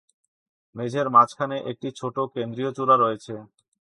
মেঝের 0.75 1.07
মাঝখানে 1.09 1.57
একটি 1.71 1.87
ছোট 1.99 2.15
কেন্দ্রীয় 2.35 2.71
চূড়া 2.77 2.95
রয়েছে। 2.97 3.33